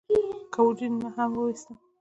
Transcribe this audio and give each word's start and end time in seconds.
کۀ 0.53 0.59
د 0.61 0.65
وجود 0.67 0.91
نه 1.01 1.07
ئې 1.09 1.11
هم 1.15 1.31
اوويستۀ؟ 1.35 1.73